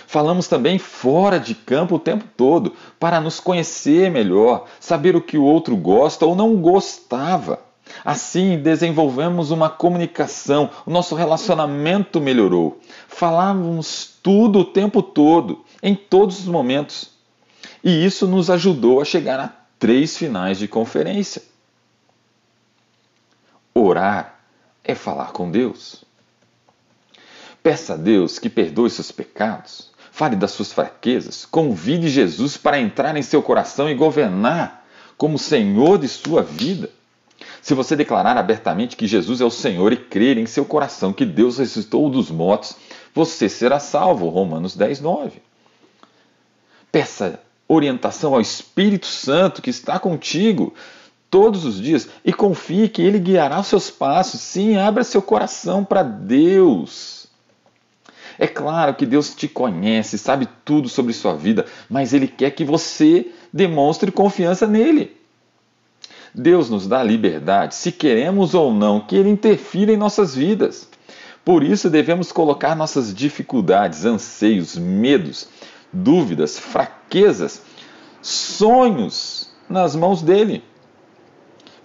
Falamos 0.08 0.48
também 0.48 0.78
fora 0.78 1.40
de 1.40 1.56
campo 1.56 1.96
o 1.96 2.00
tempo 2.00 2.26
todo, 2.36 2.74
para 3.00 3.20
nos 3.20 3.40
conhecer 3.40 4.12
melhor, 4.12 4.66
saber 4.80 5.16
o 5.16 5.22
que 5.22 5.38
o 5.38 5.44
outro 5.44 5.76
gosta 5.76 6.26
ou 6.26 6.36
não 6.36 6.56
gostava. 6.56 7.60
Assim, 8.04 8.58
desenvolvemos 8.58 9.52
uma 9.52 9.70
comunicação, 9.70 10.70
o 10.86 10.92
nosso 10.92 11.16
relacionamento 11.16 12.20
melhorou. 12.20 12.80
Falávamos 13.08 14.18
tudo 14.22 14.60
o 14.60 14.66
tempo 14.66 15.02
todo, 15.02 15.64
em 15.82 15.96
todos 15.96 16.40
os 16.40 16.46
momentos. 16.46 17.12
E 17.84 18.06
isso 18.06 18.28
nos 18.28 18.50
ajudou 18.50 19.02
a 19.02 19.06
chegar 19.06 19.40
a 19.40 19.54
três 19.78 20.18
finais 20.18 20.58
de 20.58 20.68
conferência. 20.68 21.42
Orar 23.74 24.40
é 24.84 24.96
falar 24.96 25.32
com 25.32 25.50
Deus. 25.50 26.04
Peça 27.62 27.94
a 27.94 27.98
Deus 27.98 28.40
que 28.40 28.50
perdoe 28.50 28.90
seus 28.90 29.12
pecados. 29.12 29.93
Fale 30.13 30.36
das 30.36 30.51
suas 30.51 30.72
fraquezas. 30.72 31.43
Convide 31.43 32.08
Jesus 32.08 32.55
para 32.55 32.79
entrar 32.79 33.17
em 33.17 33.24
seu 33.24 33.41
coração 33.41 33.89
e 33.89 33.96
governar 33.96 34.86
como 35.17 35.39
Senhor 35.39 35.98
de 35.98 36.08
sua 36.08 36.43
vida. 36.43 36.91
Se 37.63 37.74
você 37.74 37.96
declarar 37.96 38.38
abertamente 38.38 38.96
que 38.96 39.08
Jesus 39.08 39.41
é 39.41 39.43
o 39.43 39.50
Senhor 39.50 39.91
e 39.91 39.98
crer 39.98 40.38
em 40.38 40.46
seu 40.46 40.65
coração 40.65 41.12
que 41.12 41.25
Deus 41.25 41.58
ressuscitou 41.58 42.12
dos 42.12 42.29
mortos, 42.29 42.75
você 43.12 43.50
será 43.50 43.79
salvo. 43.79 44.29
Romanos 44.29 44.75
10, 44.75 45.01
9. 45.01 45.41
Peça 46.91 47.39
orientação 47.67 48.36
ao 48.36 48.41
Espírito 48.41 49.08
Santo 49.08 49.63
que 49.63 49.72
está 49.72 49.98
contigo 49.98 50.75
todos 51.27 51.65
os 51.65 51.82
dias 51.82 52.08
e 52.24 52.32
confie 52.32 52.88
que 52.88 53.01
Ele 53.01 53.17
guiará 53.17 53.60
os 53.60 53.65
seus 53.65 53.89
passos. 53.89 54.41
Sim, 54.41 54.77
abra 54.77 55.03
seu 55.03 55.24
coração 55.24 55.84
para 55.84 56.03
Deus. 56.03 57.23
É 58.38 58.48
claro 58.48 58.96
que 58.96 59.06
Deus 59.06 59.34
te 59.34 59.48
conhece, 59.48 60.18
sabe 60.18 60.48
tudo 60.66 60.90
sobre 60.90 61.13
sua 61.13 61.36
vida, 61.36 61.66
mas 61.90 62.13
Ele 62.13 62.28
quer 62.28 62.52
que 62.52 62.63
você 62.63 63.28
demonstre 63.52 64.12
confiança 64.12 64.68
nele. 64.68 65.16
Deus 66.34 66.70
nos 66.70 66.88
dá 66.88 67.04
liberdade, 67.04 67.75
se 67.75 67.92
queremos 67.92 68.54
ou 68.54 68.74
não, 68.74 69.00
que 69.00 69.16
Ele 69.16 69.30
interfira 69.30 69.92
em 69.92 69.98
nossas 69.98 70.36
vidas. 70.36 70.90
Por 71.46 71.63
isso 71.63 71.90
devemos 71.90 72.32
colocar 72.32 72.75
nossas 72.75 73.13
dificuldades, 73.13 74.06
anseios, 74.06 74.75
medos, 74.75 75.48
dúvidas, 75.92 76.58
fraquezas, 76.58 77.62
sonhos 78.22 79.52
nas 79.70 79.96
mãos 79.96 80.22
dele 80.22 80.63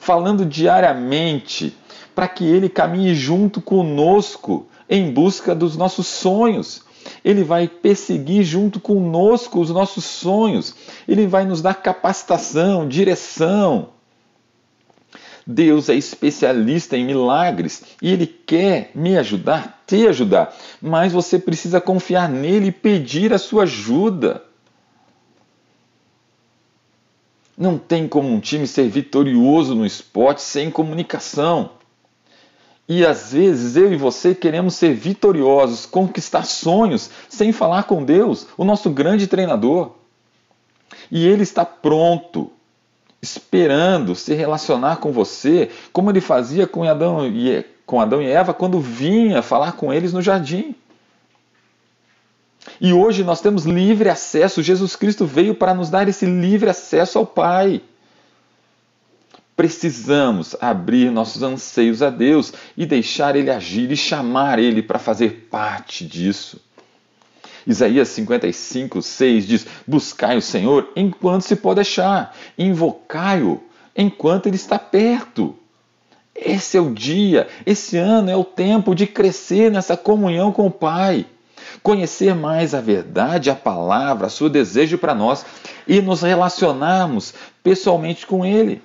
falando 0.08 0.46
diariamente, 0.46 1.76
para 2.14 2.26
que 2.26 2.42
Ele 2.42 2.70
caminhe 2.70 3.14
junto 3.14 3.60
conosco 3.60 4.66
em 4.88 5.10
busca 5.10 5.54
dos 5.54 5.76
nossos 5.76 6.06
sonhos. 6.06 6.82
Ele 7.24 7.42
vai 7.42 7.68
perseguir 7.68 8.42
junto 8.44 8.80
conosco 8.80 9.60
os 9.60 9.70
nossos 9.70 10.04
sonhos. 10.04 10.74
Ele 11.06 11.26
vai 11.26 11.44
nos 11.44 11.62
dar 11.62 11.74
capacitação, 11.74 12.88
direção. 12.88 13.90
Deus 15.50 15.88
é 15.88 15.94
especialista 15.94 16.94
em 16.94 17.06
milagres 17.06 17.82
e 18.02 18.12
Ele 18.12 18.26
quer 18.26 18.90
me 18.94 19.16
ajudar, 19.16 19.82
te 19.86 20.06
ajudar, 20.06 20.54
mas 20.80 21.10
você 21.10 21.38
precisa 21.38 21.80
confiar 21.80 22.28
nele 22.28 22.66
e 22.66 22.72
pedir 22.72 23.32
a 23.32 23.38
sua 23.38 23.62
ajuda. 23.62 24.44
Não 27.56 27.78
tem 27.78 28.06
como 28.06 28.28
um 28.28 28.38
time 28.38 28.66
ser 28.66 28.90
vitorioso 28.90 29.74
no 29.74 29.86
esporte 29.86 30.42
sem 30.42 30.70
comunicação. 30.70 31.77
E 32.88 33.04
às 33.04 33.32
vezes 33.32 33.76
eu 33.76 33.92
e 33.92 33.96
você 33.96 34.34
queremos 34.34 34.74
ser 34.74 34.94
vitoriosos, 34.94 35.84
conquistar 35.84 36.44
sonhos, 36.44 37.10
sem 37.28 37.52
falar 37.52 37.82
com 37.82 38.02
Deus, 38.02 38.46
o 38.56 38.64
nosso 38.64 38.88
grande 38.88 39.26
treinador. 39.26 39.92
E 41.10 41.26
ele 41.26 41.42
está 41.42 41.66
pronto, 41.66 42.50
esperando 43.20 44.14
se 44.14 44.32
relacionar 44.32 44.96
com 44.96 45.12
você, 45.12 45.70
como 45.92 46.10
ele 46.10 46.20
fazia 46.20 46.66
com 46.66 46.82
Adão 46.82 47.26
e, 47.26 47.62
com 47.84 48.00
Adão 48.00 48.22
e 48.22 48.26
Eva 48.30 48.54
quando 48.54 48.80
vinha 48.80 49.42
falar 49.42 49.72
com 49.72 49.92
eles 49.92 50.14
no 50.14 50.22
jardim. 50.22 50.74
E 52.80 52.92
hoje 52.92 53.24
nós 53.24 53.40
temos 53.40 53.64
livre 53.64 54.08
acesso. 54.08 54.62
Jesus 54.62 54.96
Cristo 54.96 55.26
veio 55.26 55.54
para 55.54 55.74
nos 55.74 55.90
dar 55.90 56.08
esse 56.08 56.24
livre 56.24 56.70
acesso 56.70 57.18
ao 57.18 57.26
Pai. 57.26 57.82
Precisamos 59.58 60.54
abrir 60.60 61.10
nossos 61.10 61.42
anseios 61.42 62.00
a 62.00 62.10
Deus 62.10 62.52
e 62.76 62.86
deixar 62.86 63.34
Ele 63.34 63.50
agir 63.50 63.90
e 63.90 63.96
chamar 63.96 64.60
Ele 64.60 64.80
para 64.80 65.00
fazer 65.00 65.48
parte 65.50 66.06
disso. 66.06 66.60
Isaías 67.66 68.06
55, 68.06 69.02
6 69.02 69.46
diz: 69.48 69.66
Buscai 69.84 70.36
o 70.36 70.40
Senhor 70.40 70.92
enquanto 70.94 71.42
se 71.42 71.56
pode 71.56 71.80
achar, 71.80 72.36
invocai-o 72.56 73.60
enquanto 73.96 74.46
Ele 74.46 74.54
está 74.54 74.78
perto. 74.78 75.56
Esse 76.36 76.76
é 76.76 76.80
o 76.80 76.94
dia, 76.94 77.48
esse 77.66 77.96
ano 77.96 78.30
é 78.30 78.36
o 78.36 78.44
tempo 78.44 78.94
de 78.94 79.08
crescer 79.08 79.72
nessa 79.72 79.96
comunhão 79.96 80.52
com 80.52 80.68
o 80.68 80.70
Pai 80.70 81.26
conhecer 81.82 82.34
mais 82.34 82.74
a 82.74 82.80
verdade, 82.80 83.50
a 83.50 83.54
palavra, 83.54 84.28
o 84.28 84.30
seu 84.30 84.48
desejo 84.48 84.98
para 84.98 85.14
nós 85.14 85.44
e 85.86 86.00
nos 86.00 86.22
relacionarmos 86.22 87.34
pessoalmente 87.62 88.26
com 88.26 88.44
Ele. 88.44 88.80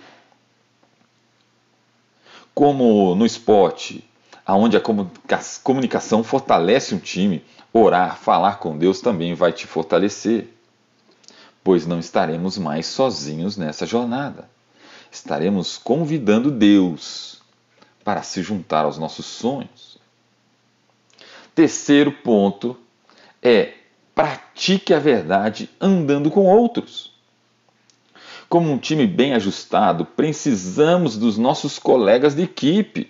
Como 2.53 3.15
no 3.15 3.25
esporte, 3.25 4.07
onde 4.47 4.77
a 4.77 4.81
comunicação 5.63 6.23
fortalece 6.23 6.93
um 6.93 6.99
time, 6.99 7.43
orar, 7.71 8.17
falar 8.17 8.59
com 8.59 8.77
Deus 8.77 9.01
também 9.01 9.33
vai 9.33 9.51
te 9.51 9.65
fortalecer, 9.65 10.53
pois 11.63 11.87
não 11.87 11.99
estaremos 11.99 12.57
mais 12.57 12.85
sozinhos 12.85 13.57
nessa 13.57 13.85
jornada. 13.85 14.49
Estaremos 15.11 15.77
convidando 15.77 16.51
Deus 16.51 17.41
para 18.03 18.21
se 18.21 18.43
juntar 18.43 18.85
aos 18.85 18.97
nossos 18.97 19.25
sonhos. 19.25 19.97
Terceiro 21.55 22.11
ponto 22.11 22.77
é 23.41 23.75
pratique 24.13 24.93
a 24.93 24.99
verdade 24.99 25.69
andando 25.79 26.29
com 26.29 26.45
outros. 26.45 27.12
Como 28.53 28.71
um 28.71 28.77
time 28.77 29.07
bem 29.07 29.33
ajustado, 29.33 30.05
precisamos 30.05 31.17
dos 31.17 31.39
nossos 31.39 31.79
colegas 31.79 32.35
de 32.35 32.43
equipe. 32.43 33.09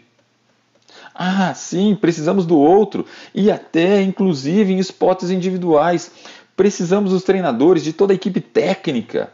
Ah, 1.14 1.54
sim, 1.54 1.98
precisamos 2.00 2.46
do 2.46 2.58
outro 2.58 3.06
e 3.36 3.52
até 3.52 4.02
inclusive 4.02 4.72
em 4.72 4.80
esportes 4.80 5.30
individuais. 5.30 6.10
Precisamos 6.56 7.12
dos 7.12 7.24
treinadores, 7.24 7.84
de 7.84 7.92
toda 7.92 8.14
a 8.14 8.16
equipe 8.16 8.40
técnica. 8.40 9.34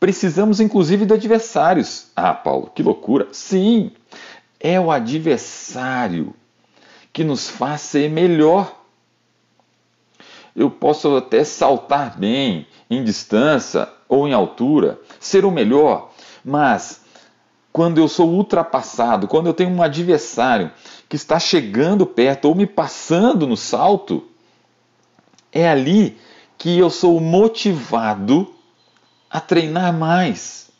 Precisamos 0.00 0.60
inclusive 0.60 1.04
de 1.04 1.12
adversários. 1.12 2.06
Ah, 2.16 2.32
Paulo, 2.32 2.72
que 2.74 2.82
loucura! 2.82 3.28
Sim, 3.30 3.90
é 4.58 4.80
o 4.80 4.90
adversário 4.90 6.34
que 7.12 7.22
nos 7.22 7.50
faz 7.50 7.82
ser 7.82 8.08
melhor 8.08 8.78
eu 10.56 10.68
posso 10.68 11.16
até 11.16 11.44
saltar 11.44 12.18
bem 12.18 12.66
em 12.90 13.04
distância 13.04 13.88
ou 14.08 14.26
em 14.26 14.32
altura, 14.32 15.00
ser 15.20 15.44
o 15.44 15.50
melhor, 15.50 16.10
mas 16.44 17.02
quando 17.72 17.98
eu 17.98 18.08
sou 18.08 18.30
ultrapassado, 18.30 19.28
quando 19.28 19.46
eu 19.46 19.54
tenho 19.54 19.70
um 19.70 19.82
adversário 19.82 20.70
que 21.08 21.16
está 21.16 21.38
chegando 21.38 22.06
perto 22.06 22.46
ou 22.46 22.54
me 22.54 22.66
passando 22.66 23.46
no 23.46 23.56
salto, 23.56 24.26
é 25.52 25.68
ali 25.68 26.18
que 26.56 26.78
eu 26.78 26.90
sou 26.90 27.20
motivado 27.20 28.52
a 29.30 29.40
treinar 29.40 29.92
mais, 29.92 30.70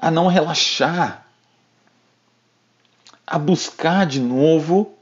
a 0.00 0.10
não 0.10 0.28
relaxar, 0.28 1.26
a 3.26 3.38
buscar 3.38 4.06
de 4.06 4.20
novo 4.20 4.94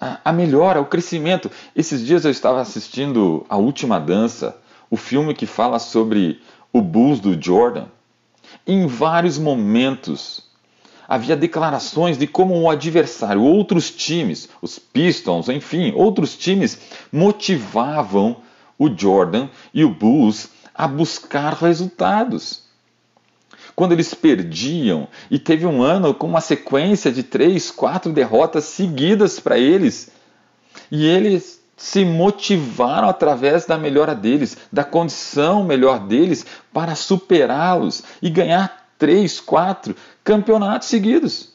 a, 0.00 0.32
melhora, 0.32 0.80
o 0.80 0.86
crescimento. 0.86 1.50
Esses 1.74 2.04
dias 2.04 2.24
eu 2.24 2.30
estava 2.30 2.60
assistindo 2.60 3.44
A 3.48 3.56
Última 3.56 3.98
Dança, 3.98 4.56
o 4.90 4.96
filme 4.96 5.34
que 5.34 5.46
fala 5.46 5.78
sobre 5.78 6.40
o 6.72 6.80
Bulls 6.80 7.20
do 7.20 7.40
Jordan. 7.40 7.86
Em 8.66 8.86
vários 8.86 9.38
momentos 9.38 10.46
havia 11.08 11.36
declarações 11.36 12.18
de 12.18 12.26
como 12.26 12.60
o 12.60 12.68
adversário, 12.68 13.42
outros 13.42 13.90
times, 13.90 14.48
os 14.60 14.78
Pistons, 14.78 15.48
enfim, 15.48 15.92
outros 15.94 16.36
times 16.36 16.78
motivavam 17.10 18.36
o 18.78 18.88
Jordan 18.94 19.48
e 19.72 19.84
o 19.84 19.88
Bulls 19.88 20.50
a 20.74 20.86
buscar 20.86 21.54
resultados 21.54 22.68
quando 23.78 23.92
eles 23.92 24.12
perdiam, 24.12 25.06
e 25.30 25.38
teve 25.38 25.64
um 25.64 25.80
ano 25.80 26.12
com 26.12 26.26
uma 26.26 26.40
sequência 26.40 27.12
de 27.12 27.22
três, 27.22 27.70
quatro 27.70 28.12
derrotas 28.12 28.64
seguidas 28.64 29.38
para 29.38 29.56
eles, 29.56 30.10
e 30.90 31.06
eles 31.06 31.57
se 31.78 32.04
motivaram 32.04 33.08
através 33.08 33.64
da 33.64 33.78
melhora 33.78 34.12
deles, 34.12 34.58
da 34.70 34.82
condição 34.82 35.62
melhor 35.62 36.00
deles, 36.00 36.44
para 36.72 36.96
superá-los 36.96 38.02
e 38.20 38.28
ganhar 38.28 38.90
três, 38.98 39.38
quatro 39.38 39.94
campeonatos 40.24 40.88
seguidos. 40.88 41.52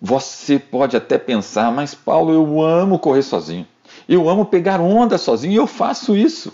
Você 0.00 0.58
pode 0.58 0.96
até 0.96 1.18
pensar, 1.18 1.70
mas 1.70 1.94
Paulo, 1.94 2.32
eu 2.32 2.62
amo 2.62 2.98
correr 2.98 3.22
sozinho. 3.22 3.66
Eu 4.08 4.28
amo 4.28 4.46
pegar 4.46 4.80
onda 4.80 5.18
sozinho 5.18 5.52
e 5.52 5.56
eu 5.56 5.66
faço 5.66 6.16
isso. 6.16 6.52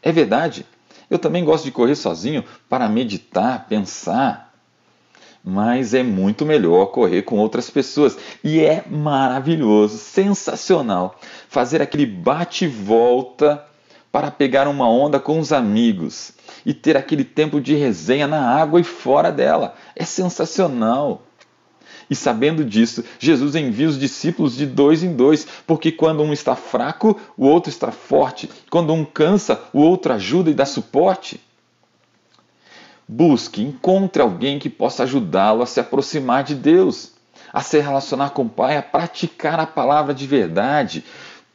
É 0.00 0.12
verdade. 0.12 0.64
Eu 1.10 1.18
também 1.18 1.44
gosto 1.44 1.64
de 1.64 1.72
correr 1.72 1.96
sozinho 1.96 2.44
para 2.68 2.88
meditar, 2.88 3.66
pensar. 3.68 4.43
Mas 5.44 5.92
é 5.92 6.02
muito 6.02 6.46
melhor 6.46 6.86
correr 6.86 7.22
com 7.22 7.36
outras 7.36 7.68
pessoas. 7.68 8.16
E 8.42 8.60
é 8.60 8.82
maravilhoso, 8.88 9.98
sensacional 9.98 11.20
fazer 11.48 11.82
aquele 11.82 12.06
bate-volta 12.06 13.62
para 14.10 14.30
pegar 14.30 14.66
uma 14.66 14.88
onda 14.88 15.20
com 15.20 15.38
os 15.38 15.52
amigos 15.52 16.32
e 16.64 16.72
ter 16.72 16.96
aquele 16.96 17.24
tempo 17.24 17.60
de 17.60 17.74
resenha 17.74 18.26
na 18.26 18.40
água 18.40 18.80
e 18.80 18.84
fora 18.84 19.30
dela. 19.30 19.74
É 19.94 20.04
sensacional. 20.04 21.22
E 22.08 22.14
sabendo 22.14 22.64
disso, 22.64 23.04
Jesus 23.18 23.54
envia 23.54 23.88
os 23.88 23.98
discípulos 23.98 24.56
de 24.56 24.66
dois 24.66 25.02
em 25.02 25.14
dois, 25.14 25.46
porque 25.66 25.90
quando 25.90 26.22
um 26.22 26.32
está 26.32 26.54
fraco, 26.54 27.18
o 27.36 27.46
outro 27.46 27.70
está 27.70 27.90
forte. 27.90 28.48
Quando 28.70 28.92
um 28.92 29.04
cansa, 29.04 29.60
o 29.72 29.80
outro 29.80 30.12
ajuda 30.12 30.50
e 30.50 30.54
dá 30.54 30.64
suporte. 30.64 31.40
Busque, 33.06 33.62
encontre 33.62 34.22
alguém 34.22 34.58
que 34.58 34.70
possa 34.70 35.02
ajudá-lo 35.02 35.62
a 35.62 35.66
se 35.66 35.78
aproximar 35.78 36.42
de 36.42 36.54
Deus, 36.54 37.12
a 37.52 37.60
se 37.60 37.78
relacionar 37.78 38.30
com 38.30 38.42
o 38.42 38.48
Pai, 38.48 38.76
a 38.76 38.82
praticar 38.82 39.60
a 39.60 39.66
palavra 39.66 40.14
de 40.14 40.26
verdade, 40.26 41.04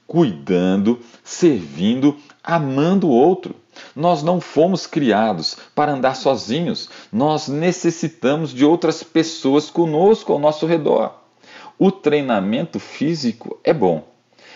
cuidando, 0.05 0.99
servindo, 1.23 2.17
amando 2.43 3.07
o 3.07 3.11
outro. 3.11 3.55
Nós 3.95 4.21
não 4.21 4.41
fomos 4.41 4.85
criados 4.85 5.57
para 5.73 5.93
andar 5.93 6.15
sozinhos, 6.15 6.89
nós 7.11 7.47
necessitamos 7.47 8.51
de 8.51 8.65
outras 8.65 9.03
pessoas 9.03 9.69
conosco 9.69 10.33
ao 10.33 10.39
nosso 10.39 10.65
redor. 10.65 11.15
O 11.77 11.91
treinamento 11.91 12.79
físico 12.79 13.59
é 13.63 13.73
bom, 13.73 14.07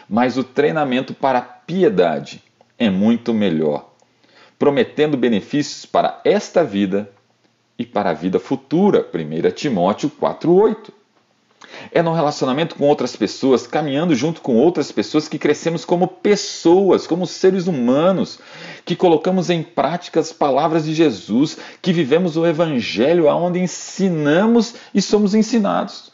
mas 0.10 0.38
o 0.38 0.44
treinamento 0.44 1.14
para 1.14 1.42
piedade 1.42 2.44
é 2.78 2.90
muito 2.90 3.34
melhor, 3.34 3.93
prometendo 4.58 5.18
benefícios 5.18 5.86
para 5.86 6.22
esta 6.24 6.64
vida 6.64 7.10
e 7.78 7.86
para 7.86 8.12
a 8.12 8.14
vida 8.14 8.40
futura. 8.40 9.08
1 9.14 9.52
Timóteo 9.52 10.12
4,8 10.22 10.92
é 11.92 12.02
no 12.02 12.14
relacionamento 12.14 12.76
com 12.76 12.88
outras 12.88 13.16
pessoas, 13.16 13.68
caminhando 13.68 14.16
junto 14.16 14.42
com 14.42 14.56
outras 14.56 14.92
pessoas 14.92 15.28
que 15.28 15.40
crescemos 15.40 15.84
como 15.84 16.08
pessoas, 16.08 17.08
como 17.08 17.26
seres 17.26 17.68
humanos, 17.68 18.40
que 18.86 18.96
colocamos 18.96 19.50
em 19.50 19.64
prática 19.64 20.20
as 20.20 20.32
palavras 20.32 20.86
de 20.86 20.94
Jesus, 20.94 21.58
que 21.82 21.94
vivemos 21.94 22.38
o 22.38 22.46
evangelho 22.46 23.30
aonde 23.30 23.60
ensinamos 23.60 24.76
e 24.94 25.02
somos 25.02 25.34
ensinados. 25.34 26.13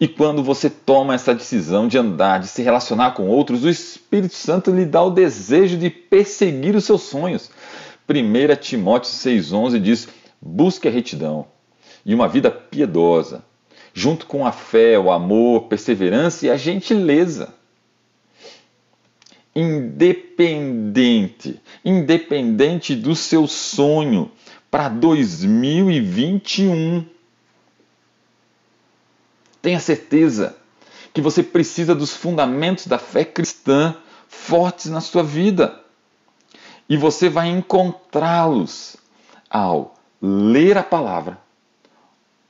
E 0.00 0.08
quando 0.08 0.42
você 0.42 0.68
toma 0.70 1.14
essa 1.14 1.34
decisão 1.34 1.86
de 1.86 1.98
andar, 1.98 2.40
de 2.40 2.48
se 2.48 2.62
relacionar 2.62 3.10
com 3.10 3.28
outros, 3.28 3.64
o 3.64 3.68
Espírito 3.68 4.34
Santo 4.34 4.70
lhe 4.70 4.86
dá 4.86 5.02
o 5.02 5.10
desejo 5.10 5.76
de 5.76 5.90
perseguir 5.90 6.74
os 6.74 6.86
seus 6.86 7.02
sonhos. 7.02 7.50
1 8.08 8.56
Timóteo 8.56 9.12
6,11 9.12 9.78
diz: 9.78 10.08
busque 10.40 10.88
a 10.88 10.90
retidão 10.90 11.44
e 12.04 12.14
uma 12.14 12.26
vida 12.26 12.50
piedosa, 12.50 13.44
junto 13.92 14.24
com 14.24 14.46
a 14.46 14.52
fé, 14.52 14.98
o 14.98 15.12
amor, 15.12 15.64
perseverança 15.64 16.46
e 16.46 16.50
a 16.50 16.56
gentileza. 16.56 17.52
Independente, 19.54 21.60
independente 21.84 22.94
do 22.94 23.14
seu 23.14 23.46
sonho 23.46 24.30
para 24.70 24.88
2021. 24.88 27.04
Tenha 29.62 29.80
certeza 29.80 30.56
que 31.12 31.20
você 31.20 31.42
precisa 31.42 31.94
dos 31.94 32.14
fundamentos 32.14 32.86
da 32.86 32.98
fé 32.98 33.24
cristã 33.24 33.94
fortes 34.28 34.86
na 34.86 35.00
sua 35.00 35.22
vida. 35.22 35.80
E 36.88 36.96
você 36.96 37.28
vai 37.28 37.48
encontrá-los 37.48 38.96
ao 39.48 39.96
ler 40.20 40.78
a 40.78 40.82
palavra 40.82 41.38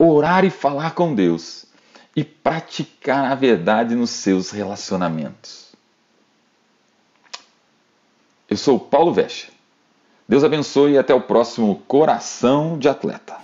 orar 0.01 0.43
e 0.43 0.49
falar 0.49 0.91
com 0.91 1.13
Deus 1.13 1.65
e 2.15 2.23
praticar 2.23 3.31
a 3.31 3.35
verdade 3.35 3.95
nos 3.95 4.09
seus 4.09 4.49
relacionamentos. 4.49 5.71
Eu 8.49 8.57
sou 8.57 8.79
Paulo 8.79 9.13
Vesche. 9.13 9.49
Deus 10.27 10.43
abençoe 10.43 10.93
e 10.93 10.97
até 10.97 11.13
o 11.13 11.21
próximo 11.21 11.83
Coração 11.87 12.77
de 12.77 12.89
Atleta. 12.89 13.37